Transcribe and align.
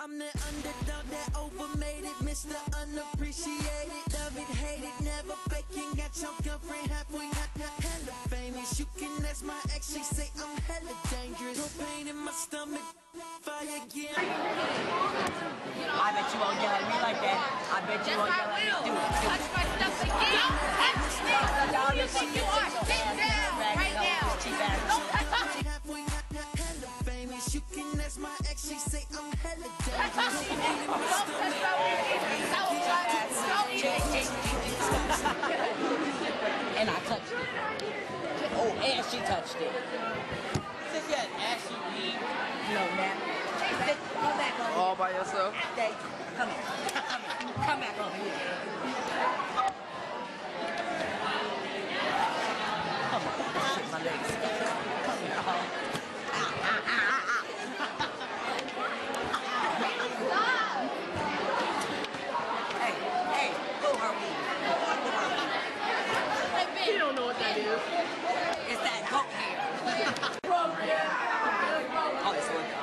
I'm 0.00 0.16
the 0.16 0.30
underdog 0.30 1.04
that 1.10 1.28
overmade 1.34 2.04
it, 2.06 2.18
Mr. 2.22 2.54
Unappreciated. 2.70 4.06
Love 4.14 4.36
it, 4.38 4.46
hate 4.62 4.84
it, 4.86 4.94
never 5.02 5.34
faking. 5.50 5.90
Got 5.98 6.14
your 6.22 6.30
girlfriend 6.46 6.86
halfway, 6.86 7.26
ha- 7.34 7.50
ha- 7.58 7.82
hella 7.82 8.14
famous. 8.30 8.78
You 8.78 8.86
can 8.96 9.10
ask 9.26 9.44
my 9.44 9.58
ex, 9.74 9.92
she 9.92 10.02
say 10.04 10.30
I'm 10.38 10.54
hella 10.70 10.94
dangerous. 11.10 11.58
Propane 11.58 12.08
in 12.10 12.16
my 12.16 12.30
stomach, 12.30 12.80
fire 13.42 13.66
again. 13.66 14.14
I 15.90 16.14
bet 16.14 16.30
you 16.30 16.38
won't 16.46 16.62
yell 16.62 16.78
at 16.78 16.86
me 16.86 16.96
like 17.02 17.18
that. 17.18 17.38
I 17.74 17.78
bet 17.82 18.06
you 18.06 18.14
won't 18.18 18.30
yell 18.38 18.54
at 18.54 18.62
me. 18.62 18.70
Do 18.86 18.94
it. 18.94 19.02
Do 19.02 19.26
Touch 19.26 19.46
my 19.50 19.64
stuff 19.66 19.98
again. 20.06 20.46
Touch 20.78 21.18
me. 21.26 21.34
Who 21.74 21.82
you 21.98 22.06
think 22.06 22.30
you 22.38 22.44
are? 22.46 22.70
Sit 22.86 23.02
down 23.18 23.37
touched 39.38 39.60
it. 39.62 39.70
Since 40.90 41.08
you 41.08 41.14
had 41.14 41.28
ashy 41.38 41.74
weed. 41.94 42.18
No, 42.74 42.82
man. 42.96 43.16
Come 44.14 44.36
back 44.36 44.54
over 44.58 44.72
All 44.80 44.96
by 44.96 45.10
yourself? 45.12 45.54
here. 45.54 45.90
Come 46.36 46.48
here. 46.48 46.62
Come 46.66 47.22
here. 47.30 47.54
Come 47.54 47.80
back 47.80 48.00
over 48.02 48.16
here. 48.16 48.32
Come 53.10 53.22
on. 53.22 53.32
Shit, 53.74 53.86
my 53.92 53.98
legs. 54.02 54.30
Come 55.06 55.18
here. 55.18 55.38
Oh. 55.38 55.52
Ow, 56.34 56.52
ow, 56.66 56.90
ow, 56.90 57.22
ow, 57.22 57.38
ow. 57.38 57.78
Hey, 62.80 62.94
hey, 63.34 63.48
who 63.82 63.90
are 64.02 64.14
we? 64.18 64.28
Who 64.66 64.72
are 64.82 64.98
we? 65.06 66.92
You 66.92 66.98
don't 66.98 67.14
know 67.14 67.26
what 67.26 67.38
that 67.38 67.56
is. 67.56 67.64
It's 68.70 68.82
that 68.82 69.00
goat 69.10 69.24
hair. 69.32 69.58
oh, 72.24 72.32
it's 72.36 72.48
working. 72.52 72.78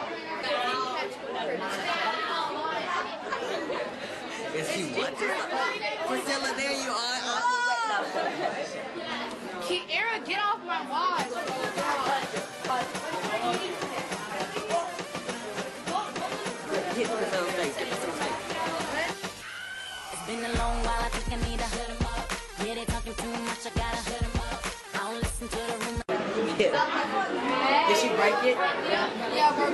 It's 4.54 4.78
you. 4.78 4.86
What? 4.98 5.14
Priscilla, 6.08 6.54
there 6.58 6.74
you 6.74 6.92
are. 6.92 7.16
Keep, 9.76 9.92
Era, 9.92 10.24
get 10.26 10.40
off 10.40 10.64
my 10.64 10.80
watch. 10.90 11.28
Hit 16.96 17.08
Priscilla's 17.12 17.52
face. 17.52 17.76
Hit 17.76 17.88
Priscilla's 17.90 18.20
face. 18.24 18.40
It's 20.14 20.24
been 20.28 20.46
a 20.46 20.54
long 20.60 20.80
while, 20.80 21.04
I 21.04 21.10
think 21.12 21.28
I 21.28 21.36
need 21.50 21.60
a 21.60 21.68
hit 21.76 21.90
'em 21.90 22.08
up. 22.08 22.24
Yeah, 22.64 22.76
they 22.76 22.86
talking 22.86 23.16
too 23.16 23.36
much, 23.44 23.66
I 23.66 23.70
gotta 23.76 24.00
hit 24.10 24.24
'em 24.24 24.40
up. 24.48 24.64
I 24.94 24.98
don't 25.12 25.20
listen 25.22 25.48
to 25.50 25.58
the 25.58 25.76
rumors. 25.84 26.04
Yeah. 26.58 26.72
Did 27.90 27.98
she 27.98 28.08
break 28.16 28.40
it? 28.48 28.56
Yeah, 28.56 29.52
bro. 29.58 29.68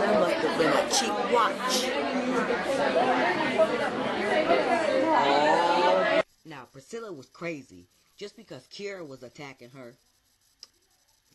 That 0.00 0.14
must 0.20 0.32
have 0.32 0.56
been 0.56 0.72
a 0.72 0.88
cheap 0.88 1.12
watch. 1.30 1.74
Oh. 5.18 5.75
Now, 6.46 6.68
Priscilla 6.70 7.12
was 7.12 7.26
crazy. 7.26 7.88
Just 8.16 8.36
because 8.36 8.68
Kira 8.68 9.06
was 9.06 9.24
attacking 9.24 9.70
her 9.70 9.94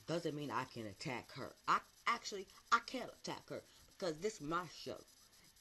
doesn't 0.07 0.35
mean 0.35 0.49
I 0.49 0.63
can 0.63 0.85
attack 0.87 1.31
her. 1.33 1.51
I 1.67 1.79
actually 2.07 2.47
I 2.71 2.79
can't 2.87 3.11
attack 3.21 3.49
her 3.49 3.61
because 3.99 4.15
this 4.21 4.35
is 4.35 4.41
my 4.41 4.63
show. 4.83 4.97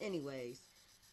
Anyways, 0.01 0.61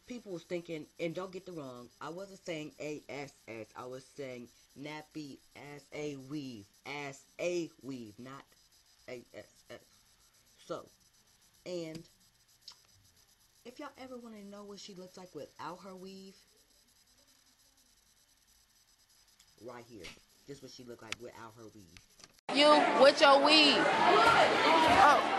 people 0.06 0.32
was 0.32 0.44
thinking, 0.44 0.86
and 1.00 1.16
don't 1.16 1.32
get 1.32 1.48
the 1.48 1.52
wrong, 1.52 1.90
I 2.00 2.10
wasn't 2.10 2.46
saying 2.46 2.72
ASS. 2.80 3.68
I 3.76 3.86
was 3.88 4.06
saying 4.16 4.48
nappy 4.80 5.40
as 5.74 5.82
a 5.92 6.16
weave, 6.30 6.68
as 6.86 7.20
a 7.42 7.72
weave, 7.82 8.14
not 8.20 8.44
ASS. 9.10 9.80
So, 10.68 10.86
and 11.66 12.00
if 13.66 13.80
y'all 13.80 13.90
ever 14.02 14.16
want 14.16 14.36
to 14.36 14.46
know 14.46 14.64
what 14.64 14.80
she 14.80 14.94
looks 14.94 15.18
like 15.18 15.34
without 15.34 15.80
her 15.80 15.96
weave, 15.96 16.36
right 19.66 19.86
here. 19.90 20.04
This 20.48 20.58
is 20.58 20.64
what 20.64 20.72
she 20.72 20.84
look 20.84 21.02
like 21.02 21.16
without 21.22 21.54
her 21.58 21.64
weave. 21.74 22.00
You 22.56 22.82
with 23.02 23.20
your 23.22 23.44
weed. 23.44 23.78
Oh. 25.00 25.34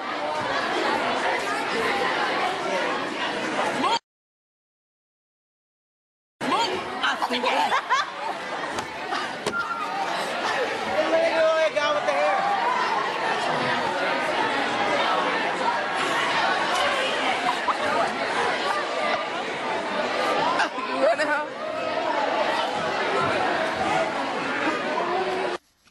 Guy 11.75 11.93
with 11.95 12.03
the 12.03 12.07
hair. 12.07 12.39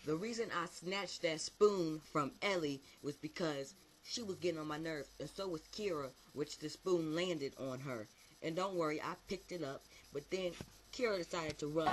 The 0.05 0.06
reason 0.17 0.49
I 0.55 0.65
snatched 0.67 1.21
that 1.21 1.39
spoon 1.41 2.01
from 2.11 2.31
Ellie 2.41 2.81
was 3.03 3.15
because 3.15 3.73
she 4.03 4.23
was 4.23 4.37
getting 4.37 4.59
on 4.59 4.67
my 4.67 4.77
nerves, 4.77 5.09
and 5.19 5.29
so 5.29 5.47
was 5.47 5.61
Kira, 5.75 6.09
which 6.33 6.59
the 6.59 6.69
spoon 6.69 7.15
landed 7.15 7.53
on 7.59 7.79
her. 7.81 8.07
And 8.41 8.55
don't 8.55 8.75
worry, 8.75 9.01
I 9.01 9.13
picked 9.27 9.51
it 9.51 9.63
up, 9.63 9.83
but 10.13 10.23
then 10.31 10.51
Kira 10.93 11.17
decided 11.17 11.57
to 11.59 11.67
run. 11.67 11.87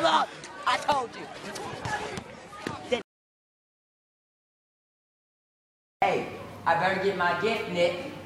Up! 0.00 0.28
I 0.64 0.76
told 0.76 1.10
you. 1.16 1.26
Hey, 6.00 6.28
I 6.64 6.74
better 6.74 7.02
get 7.02 7.16
my 7.16 7.40
gift, 7.40 7.70
Nick. 7.70 8.17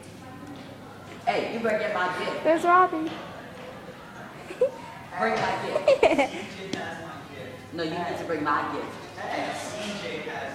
Hey, 1.26 1.54
you 1.54 1.60
better 1.60 1.78
get 1.78 1.94
my 1.94 2.18
gift. 2.18 2.44
There's 2.44 2.64
Robbie. 2.64 3.10
Bring 5.18 5.34
my 5.34 5.58
gift. 5.66 6.34
No, 7.74 7.82
you 7.84 7.90
need 7.90 8.18
to 8.18 8.24
bring 8.26 8.44
my 8.44 8.70
gift. 8.74 8.84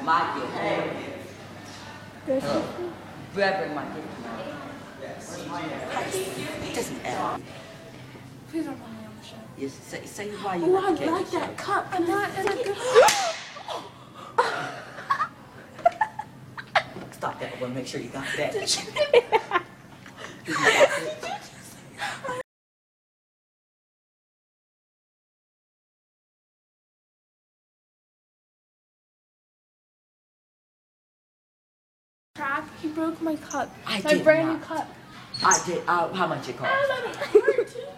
My 0.04 0.36
gift. 0.38 0.48
There's 2.28 2.44
You 2.44 2.84
better 3.34 3.58
bring 3.64 3.74
my 3.74 3.86
gift. 3.86 4.08
Yes. 5.02 5.38
Doesn't 6.76 7.02
matter. 7.02 7.44
Please 8.52 8.66
don't 8.66 8.80
put 8.80 8.92
me 8.92 8.98
on 9.06 9.12
the 9.20 9.26
show. 9.26 9.36
You 9.58 9.68
say, 9.70 10.06
say 10.06 10.30
why 10.30 10.58
you 10.58 10.66
Oh, 10.66 10.76
I 10.78 10.90
like 10.92 11.00
the 11.00 11.12
like 11.12 11.32
that 11.32 11.58
cup. 11.58 11.88
I'm 11.92 12.08
not 12.08 12.30
in 12.38 12.48
a 12.48 12.52
good. 12.64 12.78
Stop 17.12 17.40
that. 17.40 17.60
one. 17.60 17.74
make 17.74 17.88
sure 17.88 18.00
you 18.00 18.10
got 18.10 18.28
that. 18.38 19.64
Crap, 32.36 32.69
he 32.81 32.88
broke 32.90 33.22
my 33.22 33.36
cup. 33.38 33.74
I 33.86 34.00
my 34.02 34.13
did 34.13 34.24
brand 34.24 34.47
not. 34.47 34.59
new 34.59 34.63
cup. 34.66 34.88
I 35.44 35.59
did. 35.66 35.81
Uh, 35.88 36.13
how 36.13 36.28
much 36.28 36.47
it 36.50 36.57
cost? 36.57 36.90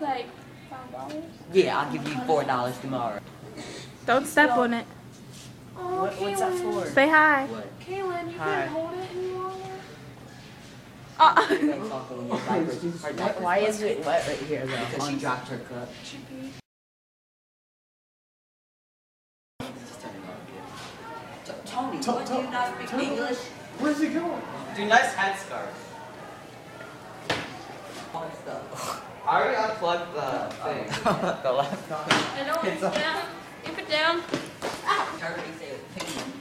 like 0.01 0.27
five 0.69 0.91
dollars. 0.91 1.23
Yeah, 1.53 1.79
I'll 1.79 1.91
give 1.91 2.07
you 2.07 2.15
four 2.25 2.43
dollars 2.43 2.77
tomorrow. 2.79 3.19
Don't 4.06 4.25
step 4.25 4.51
on 4.51 4.74
it. 4.74 4.85
Oh, 5.77 6.01
What, 6.03 6.13
what's 6.21 6.39
that 6.39 6.53
for? 6.53 6.85
Say 6.88 7.07
hi. 7.09 7.45
What? 7.45 7.79
Kaylynd, 7.79 8.31
you 8.33 8.38
Hi. 8.39 8.45
can't 8.62 8.69
hold 8.71 8.94
it 8.94 9.07
any 9.15 9.27
longer. 9.31 9.56
You 9.57 9.68
ain't 9.68 9.68
talking 9.68 9.68
when 9.68 9.68
your 9.68 9.68
diapers- 9.69 11.07
her 11.07 11.08
diapers 11.19 13.04
Why 13.42 13.57
is 13.60 13.81
it 13.81 14.06
wet 14.06 14.25
right 14.27 14.38
here 14.38 14.66
though? 14.66 14.86
Because 14.86 15.10
she 15.10 15.16
dropped 15.18 15.48
her 15.50 15.57
cup. 15.57 15.89
Should 16.04 16.27
be. 16.30 16.51
Just 19.60 20.01
turn 20.01 20.12
it 20.12 20.24
off. 20.30 21.45
T- 21.45 21.71
Tony, 21.71 21.98
what 21.98 22.25
do 22.25 22.33
you 22.36 22.50
not 22.50 22.74
speak 22.89 22.94
English? 23.04 23.38
Where's 23.80 24.00
he 24.00 24.07
going? 24.07 24.42
Do 24.75 24.86
nice 24.86 25.13
headscarf. 25.13 25.74
All 28.13 28.31
stuff. 28.42 29.06
I 29.27 29.42
already 29.42 29.56
unplugged 29.57 30.15
the 30.15 30.56
thing. 30.63 30.88
the 31.44 31.51
laptop. 31.51 32.13
I 32.13 32.44
don't 32.45 32.65
It's 32.65 32.81
put 32.81 32.95
a- 32.95 33.00
down. 33.00 33.18
Ah! 33.18 33.30
You 33.68 33.74
put 33.74 33.89
down. 33.89 34.22
Turkey 35.19 35.51
said, 35.60 35.80
pick 35.94 36.04
him. 36.04 36.31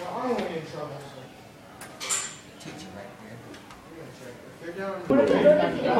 Well, 0.00 0.14
I 0.14 0.22
don't 0.22 0.30
want 0.30 0.38
to 0.38 0.44
get 0.54 0.64
in 0.64 0.70
trouble. 0.70 0.96
Teacher 4.60 4.86
right 4.86 5.04
here. 5.04 5.08
We're 5.08 5.16
gonna 5.16 5.42
check 5.42 5.72
this. 5.72 5.96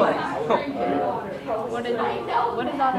What 1.71 1.85
is 1.85 1.97
what 1.97 2.67
is 2.67 2.79
on 2.79 2.93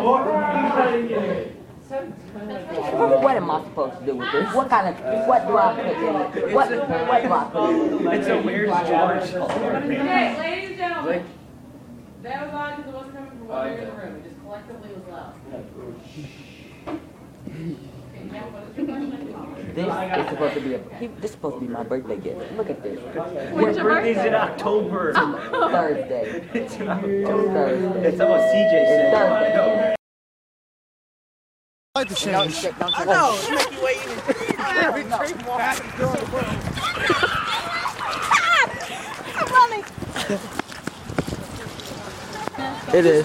What 3.22 3.36
am 3.36 3.50
I 3.50 3.62
supposed 3.64 3.98
to 4.00 4.04
do 4.06 4.14
with 4.16 4.32
this? 4.32 4.54
What 4.54 4.68
kind 4.70 4.88
of, 4.88 4.94
what 5.28 5.46
do 5.46 5.56
I 5.56 5.74
put 5.74 5.84
in 5.84 5.90
it? 5.92 6.54
What, 6.54 6.70
what 7.08 7.22
do 7.22 7.32
I 7.32 7.44
put 7.52 7.70
in 7.70 8.06
it? 8.08 8.14
It's 8.14 8.28
a 8.28 8.42
weird 8.42 8.68
George. 8.70 9.34
Okay, 9.34 10.38
ladies 10.38 10.68
and 10.70 10.78
gentlemen. 10.78 11.24
That 12.22 12.46
was 12.46 12.54
on 12.54 12.76
because 12.76 12.88
it 12.88 12.94
wasn't 12.96 13.14
coming 13.14 13.30
from 13.30 13.48
one 13.48 13.68
area 13.68 13.88
of 13.88 13.94
the 13.94 14.02
room. 14.02 14.16
It 14.16 14.22
just 14.24 14.40
collectively 14.42 14.90
was 14.94 15.04
loud. 15.10 15.34
Okay, 16.88 18.24
now 18.30 18.44
what 18.50 18.62
is 18.68 18.76
your 18.76 18.86
question? 18.86 19.52
This 19.74 19.86
is 19.86 20.28
supposed 20.28 20.54
to 20.54 20.60
be 20.60 20.74
a, 20.74 20.80
he- 20.98 21.06
this 21.06 21.24
is 21.26 21.30
supposed 21.32 21.54
to 21.56 21.60
be 21.62 21.68
my 21.68 21.82
birthday 21.82 22.16
gift. 22.18 22.52
Look 22.56 22.68
at 22.68 22.82
this. 22.82 23.00
Your 23.00 23.72
birthday's 23.82 24.18
in 24.18 24.34
October. 24.34 25.12
Thursday. 25.14 26.44
It's 26.52 26.74
in 26.76 26.88
October. 26.88 27.52
Thursday. 27.52 28.08
It's 28.08 28.18
what 28.18 28.40
CJ 28.40 28.72
It's 28.72 28.90
said. 28.90 29.12
Thursday. 29.12 29.94
I 31.94 31.98
like 31.98 32.08
the 32.08 32.14
change. 32.14 32.32
Don't 32.32 32.50
shake, 32.52 32.78
don't 32.78 32.94
shake. 32.94 34.52
It 42.94 43.06
is. 43.06 43.24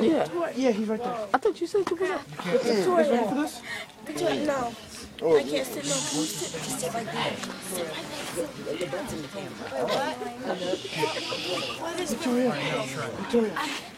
Yeah. 0.00 0.26
Yeah, 0.54 0.70
he's 0.70 0.88
right 0.88 1.02
there. 1.02 1.28
I 1.32 1.38
thought 1.38 1.60
you 1.60 1.66
said 1.66 1.88
you 1.90 1.96
were. 1.96 2.20
He's 2.62 2.86
ready 2.86 3.28
for 3.28 3.34
this? 3.34 3.62
No. 4.46 4.72
Oh. 5.22 5.36
I 5.38 5.42
can't 5.44 5.66
sit 5.66 5.84
no 5.84 5.90
more. 5.90 6.26
Sit, 6.26 6.62
just 6.62 6.80
sit 6.80 6.92
like 6.94 7.06
that. 7.06 7.32
Victoria. 12.08 12.52
Victoria. 13.20 13.52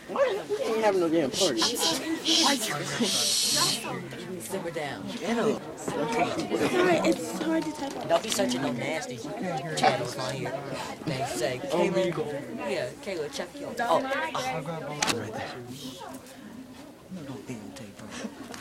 Why 0.09 0.23
ain't 0.63 0.85
having 0.85 1.01
no 1.01 1.09
damn 1.09 1.31
party? 1.31 1.63
Simmer 4.45 4.71
down. 4.71 5.09
Sorry, 5.09 5.57
it's 7.09 7.43
hard 7.43 7.63
to 7.65 7.73
type 7.73 7.97
on. 7.97 8.09
Don't 8.09 8.23
be 8.23 8.29
such 8.29 8.55
a 8.55 8.59
no 8.61 8.73
nasty 8.73 9.17
channels 9.77 10.17
on 10.19 10.35
here. 10.35 10.53
They 11.07 11.25
say, 11.25 11.61
Kayla. 11.65 12.71
Yeah, 12.71 12.91
Kayla, 13.03 13.33
check 13.33 13.49
your. 13.59 13.71
Oh, 13.81 14.01
don't 17.27 17.47
videotape 17.47 17.97
her. 17.99 18.09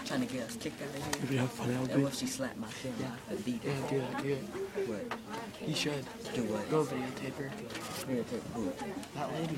Trying 0.06 0.22
to 0.28 0.34
get 0.34 0.44
us 0.44 0.56
kicked 0.56 0.82
out 0.82 0.90
of 0.90 0.96
here. 0.96 1.06
Maybe 1.24 1.38
how 1.38 1.48
funny 1.48 1.74
that 1.74 1.88
That 1.88 1.96
would 1.98 2.06
was 2.06 2.18
she 2.18 2.28
slapped 2.28 2.58
my 2.58 2.68
camera. 2.82 3.18
I 3.30 3.36
beat 3.36 3.64
her. 3.64 3.70
Yeah, 3.70 3.90
do 3.90 4.00
that, 4.00 4.24
do 4.24 4.30
it. 4.30 4.44
What? 4.88 5.04
You 5.68 5.76
should. 5.76 6.06
Do 6.34 6.44
what? 6.44 6.70
Go 6.70 6.84
videotape 6.86 7.36
her. 7.38 7.52
Videotape 8.08 8.44
who? 8.54 8.72
That 9.16 9.30
lady. 9.34 9.58